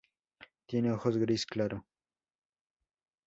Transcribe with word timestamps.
Tiene 0.65 0.91
ojos 0.91 1.15
gris 1.19 1.45
claro. 1.45 1.85